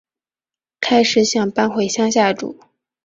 [0.79, 2.59] 开始想搬回乡下住